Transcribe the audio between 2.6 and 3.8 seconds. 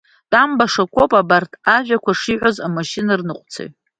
амашьынаныҟәцаҩ.